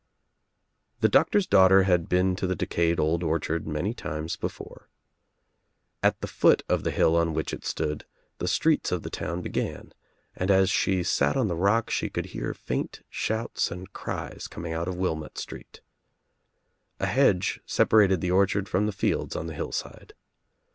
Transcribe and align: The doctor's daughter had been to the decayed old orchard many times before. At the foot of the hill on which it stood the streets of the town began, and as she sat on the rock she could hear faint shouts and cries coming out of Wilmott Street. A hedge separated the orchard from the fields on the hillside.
The 1.01 1.09
doctor's 1.09 1.45
daughter 1.45 1.83
had 1.83 2.09
been 2.09 2.35
to 2.37 2.47
the 2.47 2.55
decayed 2.55 2.99
old 2.99 3.21
orchard 3.21 3.67
many 3.67 3.93
times 3.93 4.35
before. 4.35 4.89
At 6.01 6.21
the 6.21 6.27
foot 6.27 6.63
of 6.67 6.83
the 6.83 6.89
hill 6.89 7.15
on 7.15 7.35
which 7.35 7.53
it 7.53 7.63
stood 7.63 8.05
the 8.39 8.47
streets 8.47 8.91
of 8.91 9.03
the 9.03 9.11
town 9.11 9.43
began, 9.43 9.93
and 10.35 10.49
as 10.49 10.71
she 10.71 11.03
sat 11.03 11.37
on 11.37 11.49
the 11.49 11.55
rock 11.55 11.91
she 11.91 12.09
could 12.09 12.25
hear 12.33 12.55
faint 12.55 13.03
shouts 13.11 13.69
and 13.69 13.93
cries 13.93 14.47
coming 14.47 14.73
out 14.73 14.87
of 14.87 14.95
Wilmott 14.97 15.37
Street. 15.37 15.81
A 16.99 17.05
hedge 17.05 17.59
separated 17.67 18.21
the 18.21 18.31
orchard 18.31 18.67
from 18.67 18.87
the 18.87 18.91
fields 18.91 19.35
on 19.35 19.45
the 19.45 19.53
hillside. 19.53 20.13